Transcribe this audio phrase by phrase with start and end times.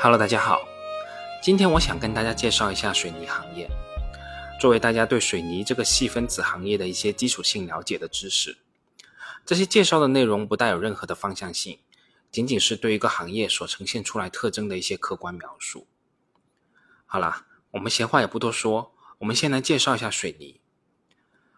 [0.00, 0.60] Hello，大家好，
[1.42, 3.68] 今天我想跟大家介绍一下水泥行业，
[4.60, 8.58] 作为大家对水泥这个细分子行业的一些基础性了解的知识。
[9.44, 11.80] 这些介绍的内容不带有任何的方向性，
[12.30, 15.88] 仅仅是对一个行业所呈现出来特征的一些客观描述。
[17.04, 20.60] 好啦，我们闲话也不多说，我们先来介绍一下水泥。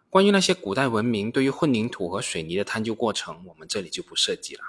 [0.09, 4.63] 关于那些古代文明对于混凝土和水泥的探究过程，我们这里就不涉及了。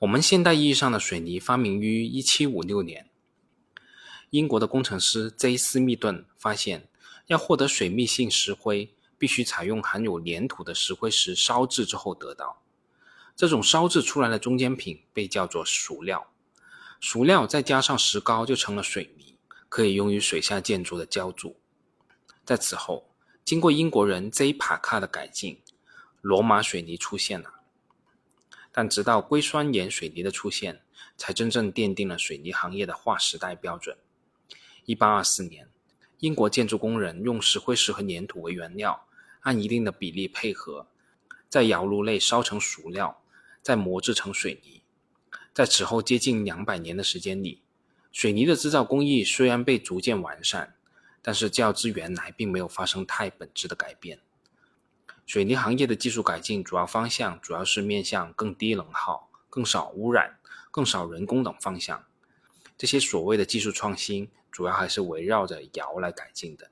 [0.00, 3.08] 我们现代意义上的水泥发明于1756年。
[4.30, 5.56] 英国的工程师 J.
[5.56, 6.88] 斯密顿发现，
[7.26, 12.62] 要获得水密性石灰，必须采用含有粘土的石灰石烧制之后得到。
[13.36, 16.26] 这种烧制出来的中间品被叫做熟料，
[17.00, 19.36] 熟料再加上石膏就成了水泥，
[19.68, 21.56] 可以用于水下建筑的浇筑。
[22.44, 24.52] 在此后，经过英国人 J.
[24.52, 25.60] 帕卡的改进，
[26.20, 27.61] 罗马水泥出现了。
[28.72, 30.80] 但直到硅酸盐水泥的出现，
[31.16, 33.96] 才真正奠定了水泥行业的划时代标准。
[34.86, 35.68] 一八二四年，
[36.18, 39.06] 英国建筑工人用石灰石和粘土为原料，
[39.42, 40.86] 按一定的比例配合，
[41.48, 43.22] 在窑炉内烧成熟料，
[43.60, 44.82] 再磨制成水泥。
[45.52, 47.60] 在此后接近两百年的时间里，
[48.10, 50.74] 水泥的制造工艺虽然被逐渐完善，
[51.20, 54.18] 但是较之原来并没有发生太本质的改变。
[55.32, 60.38] 水泥行业的技术改进主要方向主要是面向更低能耗、更少污染、
[60.70, 62.04] 更少人工等方向。
[62.76, 66.70] 这些所谓的技术创新，主要还是围绕着窑来改进的。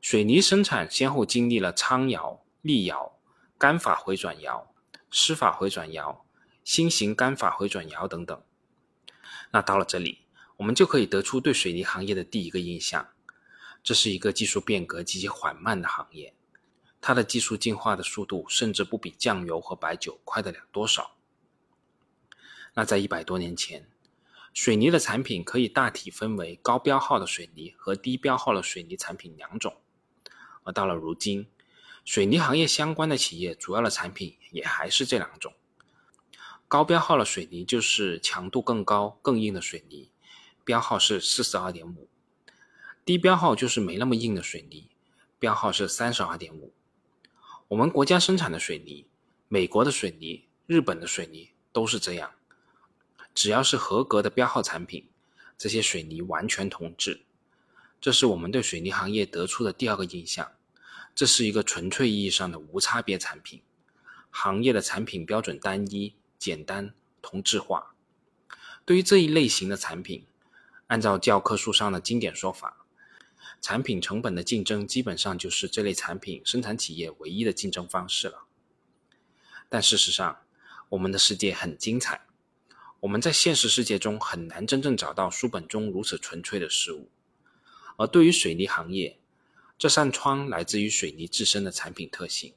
[0.00, 3.16] 水泥生产先后经历了仓窑、立窑、
[3.56, 4.74] 干法回转窑、
[5.08, 6.24] 湿法回转窑、
[6.64, 8.42] 新型干法回转窑等等。
[9.52, 10.22] 那到了这里，
[10.56, 13.10] 我们就可以得出对水泥行业的第一个印象：
[13.84, 16.34] 这是一个技术变革极其缓慢的行业。
[17.00, 21.12] 它的技术进化的速度甚至不比酱油和白酒快得了多少。
[22.74, 23.88] 那在一百多年前，
[24.52, 29.76] 水泥的产品可以大体分为高标号的水泥和低标号的水泥产品两种。
[30.64, 31.48] 而到了如今，
[32.04, 35.54] 水泥行业相关的企业主要的产品也还是这两种。
[36.66, 40.10] 高标号的水泥就是强度更高、更硬的水泥，
[40.64, 42.08] 标号是四十二点五；
[43.04, 44.90] 低标号就是没那么硬的水泥，
[45.38, 46.67] 标号是三十二点五。
[47.68, 49.06] 我们国家生产的水泥，
[49.46, 52.32] 美国的水泥、日本的水泥都是这样。
[53.34, 55.10] 只要是合格的标号产品，
[55.58, 57.26] 这些水泥完全同质。
[58.00, 60.50] 这是我们对水泥行业得出的第二个印象。
[61.14, 63.60] 这是一个纯粹意义上的无差别产品，
[64.30, 67.94] 行业的产品标准单一、简单、同质化。
[68.86, 70.26] 对于这一类型的产品，
[70.86, 72.77] 按照教科书上的经典说法。
[73.60, 78.44] 产品成本的竞争基本上就是这类产品生产企业唯一的竞争方式了。
[79.68, 80.38] 但事实上，
[80.88, 82.22] 我们的世界很精彩，
[83.00, 87.10] 我们在现实世界中很难真正找到书本中如此纯粹的事物。
[87.96, 89.18] 而对于水泥行业，
[89.76, 92.54] 这扇窗来自于水泥自身的产品特性：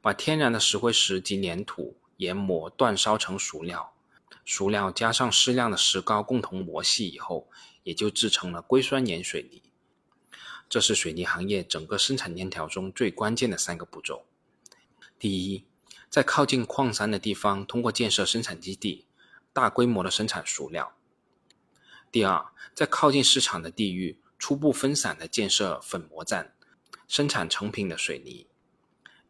[0.00, 3.94] 把天然的石灰石及粘土研磨煅烧成熟料，
[4.44, 7.48] 熟料加上适量的石膏共同磨细以后，
[7.84, 9.62] 也就制成了硅酸盐水泥。
[10.70, 14.24] 这是水泥行业整个生产链条中最关键的三个步骤：
[15.18, 15.64] 第一，
[16.08, 19.04] 在靠近矿山的地方，通过建设生产基地，
[19.52, 20.94] 大规模的生产熟料；
[22.12, 26.54] 第二，在靠近市场的地域，初步分散的建设粉磨站，
[27.08, 28.46] 生产成品的水泥；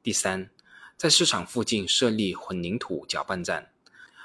[0.03, 0.51] 第三，
[0.99, 3.73] 在市场附近设立混凝土搅拌站，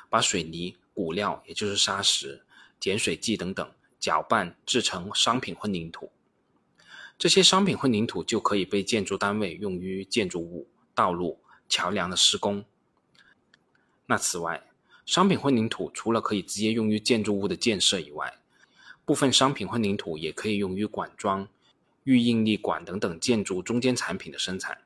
[0.10, 2.44] 把水泥、骨料（也就是砂石、
[2.78, 3.72] 碱水剂等等）
[4.02, 6.12] 搅拌制成商品混凝土。
[7.18, 11.40] 这些商品混凝土就可以被建筑单位用于建筑物、道路、
[11.70, 12.66] 桥梁的施工。
[14.06, 14.68] 那此外，
[15.06, 18.38] 商品混凝土除了可以直接用于建筑物的建设以外，
[19.06, 21.48] 部分商品混凝土也可以用于管桩、
[22.04, 24.80] 预应力管等等建筑中间产品的生产。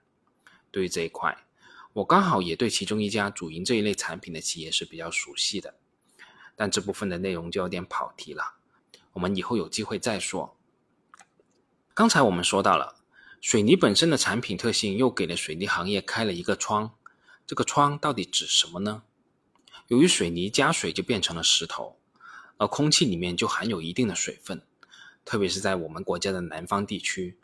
[0.69, 1.35] 对于这一块，
[1.93, 5.73] 我刚好也对其中一家主营这一类产品的企业是比较熟悉的，
[6.55, 8.53] 但这部分的内容就有点跑题了，
[9.13, 10.55] 我们以后有机会再说。
[11.99, 12.95] 刚才我们说到了，
[13.41, 16.95] 水泥本身的产品特性又给了水泥行业开了一个窗。
[17.45, 19.03] 这个窗到底指什么呢？
[19.87, 21.99] 由于水泥加水就变成了石头，
[22.55, 24.61] 而空气里面就含有一定的水分，
[25.25, 27.37] 特别是在我们国家的南方地区，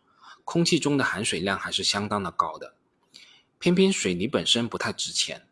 [0.45, 2.75] 空气中的含水量还是相当的高的。
[3.59, 5.49] 偏偏水泥本身不太值钱，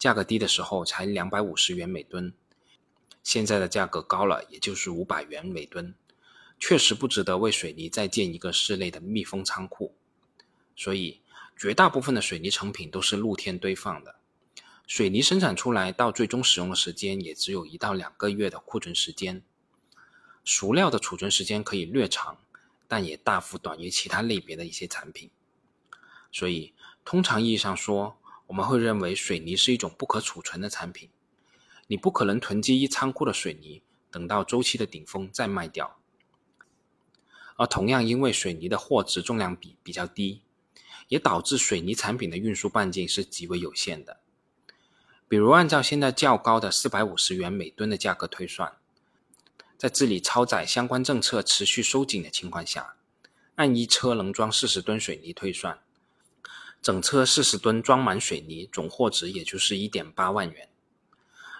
[0.00, 2.34] 价格低的时候才两百五十元每吨，
[3.22, 5.94] 现在的价格高了，也就是五百元每吨。
[6.58, 9.94] 确实不值得为水泥再建一个室内的密封仓库，
[10.74, 11.20] 所以
[11.56, 14.16] 绝大部分的水泥成品都是露天堆放的。
[14.86, 19.42] 水泥生产出来到最终使用的时间也只有一到两个月的库存时间。
[20.44, 22.38] 熟料的储存时间可以略长，
[22.86, 25.28] 但也大幅短于其他类别的一些产品。
[26.30, 26.72] 所以，
[27.04, 28.16] 通常意义上说，
[28.46, 31.10] 我们会认为水泥是一种不可储存的产品。
[31.88, 35.98] 你不可能囤积一仓库的水泥，等到周期的顶峰再卖掉。
[37.56, 40.42] 而同样，因为水泥的货值重量比比较低，
[41.08, 44.18] 也导致水泥产品的运输半径是极为有限的。
[45.28, 48.74] 比如，按照现在较高的四百五十元每吨的价格推算，
[49.76, 52.94] 在治理超载相关政策持续收紧的情况下，
[53.56, 55.80] 按一车能装四十吨水泥推算，
[56.80, 60.68] 整车四十吨装满水泥，总货值也就是一点八万元。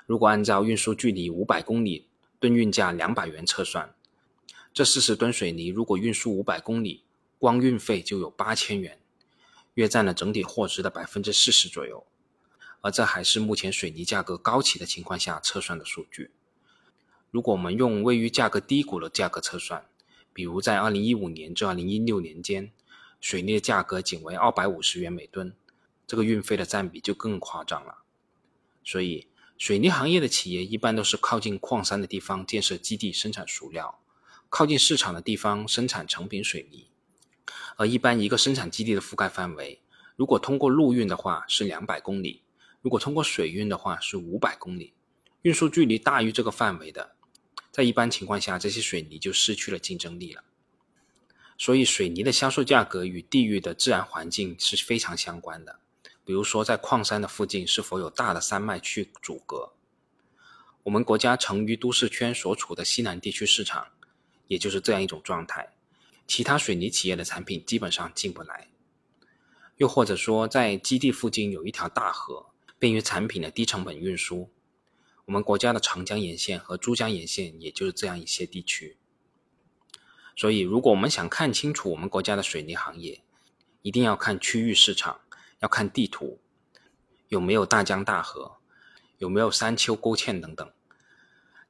[0.04, 2.06] 如果按照运输距离五百公里、
[2.38, 3.92] 吨运价两百元测算，
[4.76, 7.02] 这四十吨水泥如果运输五百公里，
[7.38, 9.00] 光运费就有八千元，
[9.72, 12.06] 约占了整体货值的百分之四十左右。
[12.82, 16.30] 而这还是目前水泥价格高企的情况下测算的数据。
[17.30, 19.86] 如果我们用位于价格低谷的价格测算，
[20.34, 22.70] 比如在二零一五年至二零一六年间，
[23.18, 25.54] 水泥的价格仅为二百五十元每吨，
[26.06, 28.02] 这个运费的占比就更夸张了。
[28.84, 29.26] 所以，
[29.56, 33.98] 水泥行业的企业一般都是靠近矿山的地方建设基地生产熟料，
[34.48, 36.88] 靠近市场的地方生产成品水泥。
[37.76, 39.80] 而一般一个生产基地的覆盖范围，
[40.16, 42.42] 如果通过陆运的话是两百公里。
[42.82, 44.94] 如果通过水运的话是五百公里，
[45.42, 47.16] 运输距离大于这个范围的，
[47.72, 50.44] 在一般情况下，这些水泥就失去了竞争力了。
[51.58, 55.80] 所以，水泥的销售价格与地域的自然环境是非常相关的。
[56.24, 59.72] 比如说，在矿山的附近是否有大的山脉去阻隔？
[60.84, 63.88] 我们国家成渝都市圈所处的西南地区市场，
[64.46, 65.74] 也就是这样一种状态，
[66.26, 68.68] 其他水泥企业的产品基本上进不来。
[69.76, 72.46] 又或者说，在基地附近有一条大河。
[72.78, 74.50] 便于产品的低成本运输。
[75.24, 78.98] 我们国家的长江沿线和珠江沿线，也就是这样一些地区。
[80.36, 83.22] 所以，如果我们想看清楚我们国家的水泥行业，
[83.80, 85.22] 一定要看区域市场，
[85.60, 86.38] 要看地图，
[87.28, 88.58] 有没有大江大河，
[89.16, 90.70] 有没有山丘沟堑等等。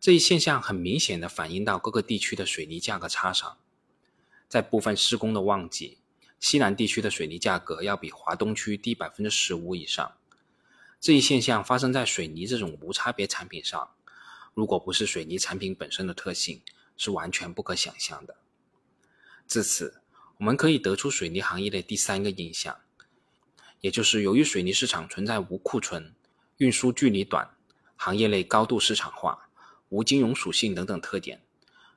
[0.07, 3.59] 这一现象很明显的反映到各个地区的水泥价格差上。
[4.49, 5.99] 在部分施工的旺季，
[6.39, 10.13] 西南地区的水泥价格要比华东区低百分之十五以上。
[11.01, 13.91] 这一现象发生在水泥这种无差别产品上，
[14.55, 16.63] 如果不是水泥产品本身的特性，
[16.97, 18.37] 是完全不可想象的。
[19.49, 20.01] 自此，
[20.39, 22.77] 我们可以得出水泥行业的第三个印象，
[23.81, 26.15] 也就是由于水泥市场存在无库存、
[26.59, 27.57] 运输距离短、
[27.97, 29.46] 行业内高度市场化、
[29.89, 31.43] 无金融属性等等特点，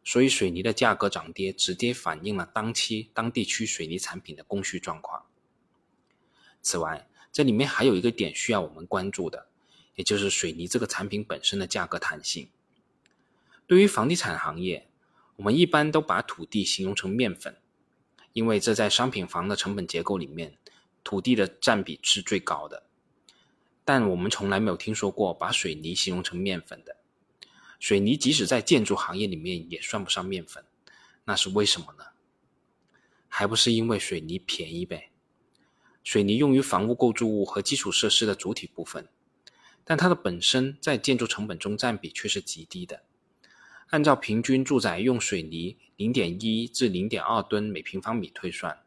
[0.03, 5.25] 所以水泥的价格涨跌直接反映了当期当地区水泥产品的供需状况。
[6.61, 9.47] 此外，这里面还有一个点需要我们关注的，
[9.95, 12.49] 也就是水泥这个产品本身的价格弹性。
[13.65, 14.87] 对于房地产行业，
[15.37, 17.57] 我们一般都把土地形容成面粉，
[18.33, 20.57] 因为这在商品房的成本结构里面，
[21.03, 22.83] 土地的占比是最高的。
[23.85, 26.97] 但我们从来没有听说过把水泥形容成面粉的。
[27.79, 30.63] 水泥即使在建筑行业里面也算不上面粉，
[31.23, 32.03] 那是为什么呢？
[33.27, 35.09] 还不是因为水泥便宜呗。
[36.03, 39.07] 水泥用于房屋构筑物和基础设施的主体部分，
[39.83, 43.03] 但它的本身在建筑成本中占比却是极低的。
[43.89, 48.79] 按照平均住宅用水泥零点一至零点二吨每平方米推算，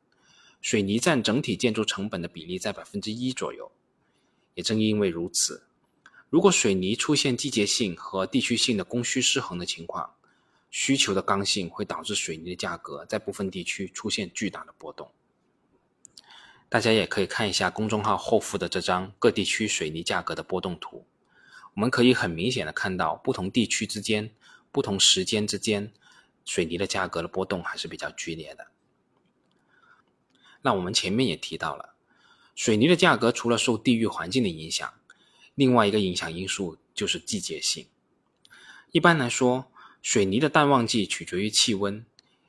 [0.61, 3.73] 水泥占整体建筑成本的比例在百分之一左右。
[4.55, 5.65] 也正因为如此，
[6.33, 10.15] 如果水泥出现季节性和地区性的供需失衡的情况，
[10.71, 15.13] 需求的刚性会导致水泥的价格在部分地区出现巨大的波动。
[16.71, 21.05] 大家也可以看一下公众号后附的这张各地区水泥价格的波动图，
[21.75, 24.31] 我们可以很明显的看到，不同地区之间、
[24.71, 25.93] 不同时间之间，
[26.47, 28.69] 水泥的价格的波动还是比较剧烈的。
[30.63, 31.93] 那我们前面也提到了，
[32.55, 34.95] 水泥的价格除了受地域环境的影响，
[35.55, 37.87] 另外一个影响因素就是季节性。
[38.91, 42.05] 一般来说，水泥的淡旺季取决于气温，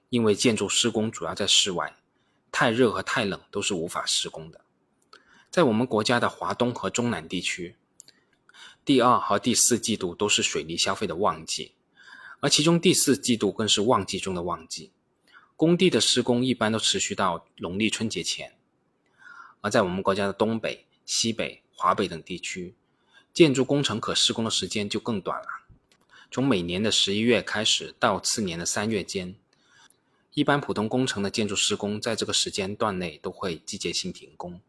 [0.09, 1.97] 因为建筑施工主要在室外。
[2.51, 4.61] 太热和太冷都是无法施工的。
[5.49, 7.75] 在我们国家的华东和中南地区，
[8.85, 11.73] 第二和第四季度都是水泥消费的旺季，
[12.41, 14.91] 而其中第四季度更是旺季中的旺季。
[15.55, 18.55] 工地的施工一般都持续到农历春节前。
[19.61, 22.75] 而在我们国家的东北、西北、华北等地区，
[23.33, 25.47] 建筑工程可施工的时间就更短了，
[26.29, 29.33] 从每年的十一月开始到次年的三月间。
[30.35, 34.61] 一般普通工程的建筑施工，在这个时间段内都会季节性停工，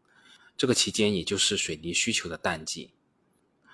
[0.57, 2.89] 这个期间也就是水泥需求的淡季。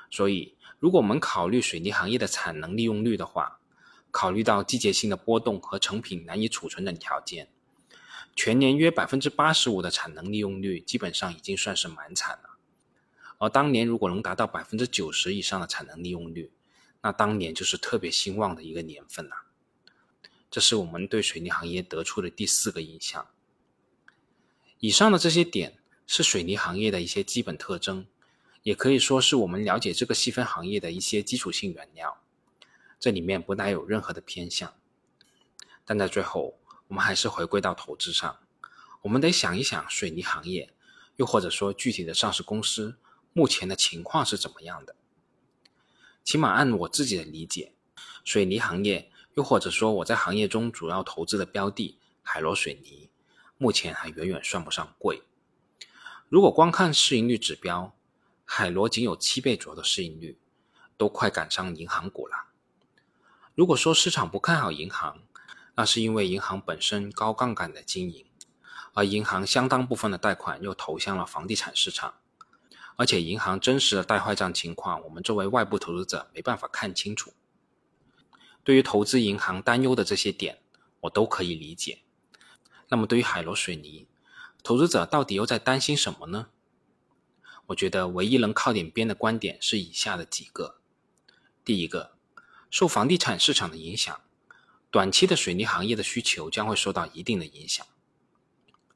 [0.09, 3.59] 所以，如果我们考虑水泥行业的产能利用率的话，
[4.11, 7.47] 考虑到季节性的波动和成品难以储存等条件，
[8.35, 12.50] 全年约百分之八十五的产能利用率基本上已经算是满产了。
[13.41, 16.51] 而当年如果能达到百分之九十以上的产能利用率，
[17.01, 19.47] 那当年就是特别兴旺的一个年份了。
[20.51, 23.27] 这是我们对水泥行业得出的第四个印象。
[24.77, 28.05] 以上的这些点是水泥行业的一些基本特征，
[28.61, 32.21] 也可以说是我们了解这个细分行业的一些基础性原料。
[32.99, 34.71] 这里面不带有任何的偏向，
[35.83, 38.37] 但在最后，我们还是回归到投资上，
[39.01, 40.71] 我们得想一想水泥行业，
[41.15, 42.99] 又或者说具体的上市公司
[43.33, 44.95] 目前的情况是怎么样的。
[46.23, 47.73] 起码按我自己的理解，
[48.23, 53.09] 水泥行业，又或者说我在行业中主要投资的标的海螺水泥，
[53.57, 55.23] 目前还远远算不上贵。
[56.29, 57.95] 如果光看市盈率指标，
[58.45, 60.39] 海螺仅有七倍左右的市盈率，
[60.97, 62.49] 都快赶上银行股了。
[63.55, 65.23] 如果说市场不看好银行，
[65.75, 68.25] 那是因为银行本身高杠杆的经营，
[68.93, 72.13] 而银行相当部分的贷款又投向了房地产市场，
[73.01, 77.33] 而且银行真实的贷坏账情况，我们作为外部投资者没办法看清楚。
[78.63, 80.59] 对于投资银行担忧的这些点，
[80.99, 82.03] 我都可以理解。
[82.89, 84.05] 那么对于海螺水泥，
[84.61, 86.49] 投资者到底又在担心什么呢？
[87.65, 90.75] 我觉得唯一能靠点边的观点是以下的几个：
[91.65, 92.11] 第一个。
[92.69, 94.21] 受房地产市场的影响，
[94.91, 97.83] 短期的水泥行业的需求将会受到一定的影响。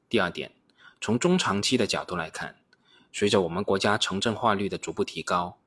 [0.08, 0.52] 第二点，
[1.00, 2.60] 从中长期的角度来看，
[3.18, 5.58] 随着我们国家城镇化率的逐步提高，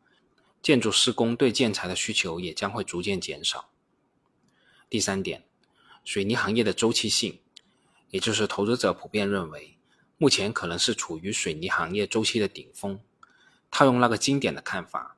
[0.62, 3.72] 建筑施工对建材的需求也将会逐渐减少。
[4.88, 5.44] 第三点，
[6.06, 7.39] 水泥行业的周期性，
[8.12, 9.79] 也就是投资者普遍认为，
[10.20, 13.00] 目前可能是处于水泥行业周期的顶峰。
[13.72, 15.18] 套用那个经典的看法。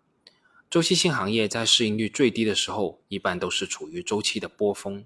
[0.70, 5.06] 周期性行业在市盈率最低的时候，一般都是处于周期的波峰，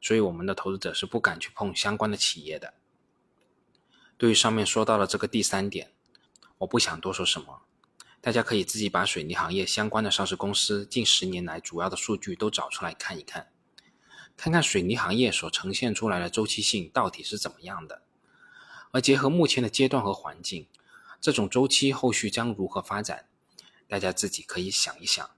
[0.00, 2.72] 所以我们的投资者是不敢去碰相关的企业的。
[4.16, 5.92] 对于上面说到的这个第三点，
[6.60, 7.62] 我不想多说什么，
[8.20, 13.50] 大家可以自己把水泥行业相关的上市公司近十年来主要的数据都找出来看一看，
[14.36, 18.02] 看看水泥行业所呈现出来的周期性到底是怎么样的，
[18.90, 20.66] 而结合目前的阶段和环境，
[21.18, 23.26] 这种周期后续将如何发展？
[23.88, 25.30] 大家自己可以想一想。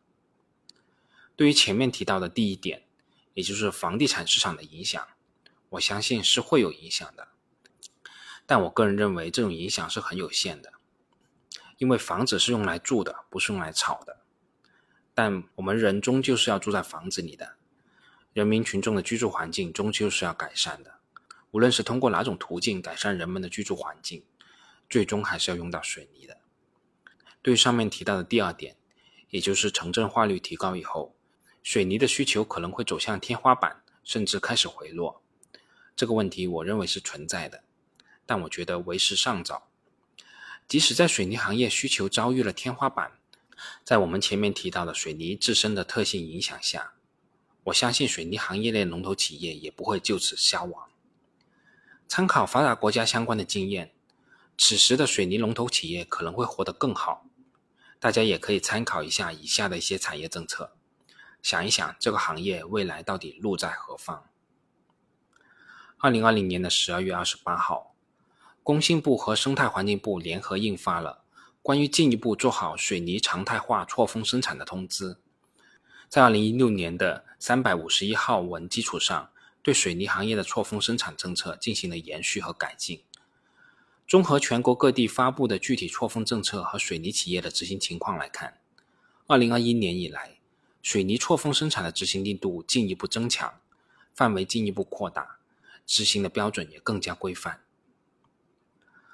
[1.37, 2.83] 对于前面提到的第一点，
[3.35, 5.07] 也就是房地产市场的影响，
[5.71, 7.29] 我相信是会有影响的。
[8.45, 10.73] 但我个人认为这种影响是很有限的，
[11.83, 14.21] 因为房子是用来住的，不是用来炒的。
[15.15, 17.57] 但我们人终究是要住在房子里的，
[18.33, 20.95] 人民群众的居住环境终究是要改善的。
[21.51, 24.23] 无论是通过哪种途径改善人们的居住环境，
[24.89, 26.39] 最终还是要用到水泥的。
[27.43, 28.77] 对上面提到的第二点，
[29.31, 31.17] 也就是城镇化率提高以后，
[31.65, 35.21] 水泥的需求可能会走向天花板，甚至开始回落。
[35.97, 37.65] 这个问题我认为是存在的，
[38.25, 39.67] 但我觉得为时尚早。
[40.73, 43.12] 即使在水泥行业需求遭遇了天花板，
[43.85, 46.95] 在我们前面提到的水泥自身的特性影响下，
[47.64, 50.88] 我相信水泥行业内龙头企业也不会就此消亡。
[52.09, 53.93] 参考发达国家相关的经验，
[54.57, 57.26] 此时的水泥龙头企业可能会活得更好。
[58.00, 60.75] 大家也可以参考一下以下的一些产业政策，
[61.43, 64.25] 想一想这个行业未来到底路在何方。
[65.99, 67.91] 二零二零年的十二月二十八号，
[68.64, 71.25] 工信部和生态环境部联合印发了
[71.62, 75.16] 关于进一步做好水泥常态化错峰生产的通知，
[76.09, 79.31] 在二零一六年的三百五十一号文基础上，
[79.62, 83.02] 对水泥行业的错峰生产政策进行了延续和改进。
[84.07, 88.59] 综合全国各地发布的具体错峰政策和水泥企业的执行情况来看，
[89.26, 90.37] 二零二一年以来，
[90.83, 93.54] 水泥错峰生产的执行力度进一步增强，
[94.14, 95.38] 范围进一步扩大，
[95.85, 97.61] 执行的标准也更加规范。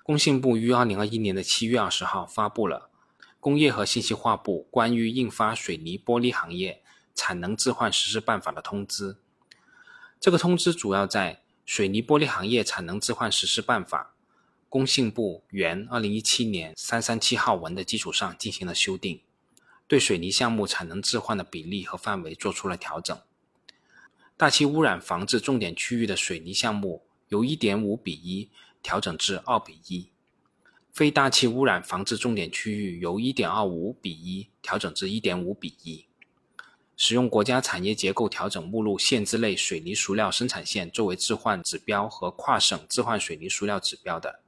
[0.09, 2.89] 工信部于二零二一年的七月二十号发布了
[3.41, 6.83] 《工业和信息化部关于印发水泥玻璃行业
[7.15, 9.13] 产能置换实施办法的通知》，
[10.19, 11.35] 这个通知主要在
[11.67, 14.15] 《水泥玻璃行业产能置换实施办法》。
[14.71, 19.21] 工信部原二零一七年三三七号文的基础上进行了修订，
[19.87, 23.15] 对水泥项目产能置换的比例和范围做出了调整。
[24.39, 28.49] 大气污染防治重点区域的水泥项目由一点五比一
[28.89, 30.09] 调整至二比一，
[30.91, 36.07] 非大气污染防治重点区域由一点二五比一调整至一点五比一。
[36.97, 44.41] 使用国家产业结构调整目录限制类水泥熟料生产线作为置换指标和跨省置换水泥熟料指标的。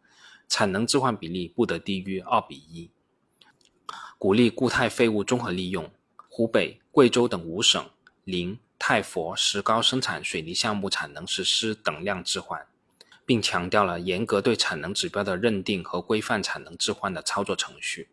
[0.49, 2.91] 产能置换比例不得低于二比一。
[4.17, 5.91] 鼓励固态废物综合利用。
[6.31, 7.91] 湖北、贵州等五省
[8.25, 12.67] 临太佛、石膏生产水泥项目产能实施等量置换，
[13.31, 18.09] 并强调了严格对产能指标的认定和规范产能置换的操作程序。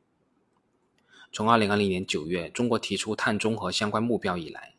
[1.32, 4.76] 从二零二零年九月中国提出碳中和相关目标以来，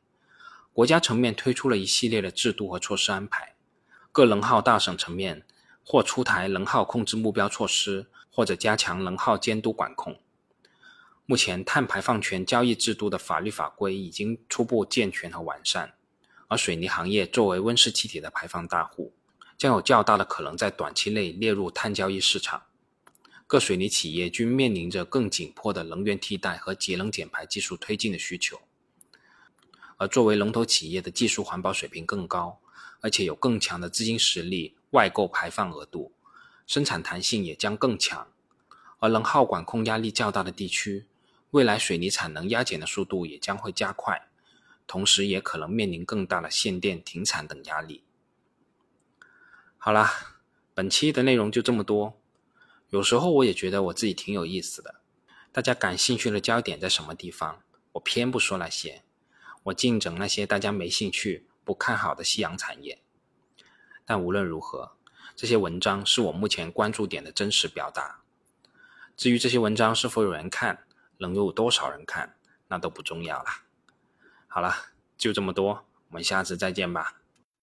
[0.73, 3.57] 国家层面推出了一系列的制度和措施安排，
[4.13, 5.45] 各能耗大省层面
[5.85, 10.21] 或出台能耗控制目标措施，或者加强能耗监督管控。
[11.27, 15.95] 目前，碳排放权交易制度的法律法规已经初步健全和完善，
[16.47, 19.13] 而水泥行业作为温室气体的排放大户，
[19.59, 22.63] 将有较大的可能在短期内列入碳交易市场。
[23.49, 28.61] 各水泥企业均面临着更紧迫的能源替代和节能减排技术推进的需求，
[29.97, 32.61] 而作为龙头企业的技术环保水平更高，
[33.01, 36.13] 而且有更强的资金实力、外购排放额度，
[36.67, 38.29] 生产弹性也将更强。
[38.99, 41.07] 而能耗管控压力较大的地区，
[41.53, 44.29] 未来水泥产能压减的速度也将会加快，
[44.87, 48.03] 同时也可能面临更大的限电、停产等压力。
[49.81, 50.13] 好啦，
[50.75, 52.21] 本期的内容就这么多。
[52.91, 54.97] 有时候我也觉得我自己挺有意思的，
[55.53, 59.05] 大家感兴趣的焦点在什么地方，我偏不说那些，
[59.63, 63.01] 我净整那些大家没兴趣、不看好的夕阳产业。
[64.05, 64.97] 但无论如何，
[65.37, 68.23] 这些文章是我目前关注点的真实表达。
[69.17, 70.85] 至于这些文章是否有人看，
[71.19, 73.47] 能有多少人看，那都不重要了。
[74.49, 74.75] 好了，
[75.17, 77.21] 就这么多，我们下次再见吧。